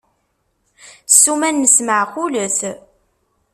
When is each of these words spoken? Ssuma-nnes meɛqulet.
Ssuma-nnes 1.13 1.77
meɛqulet. 1.85 2.57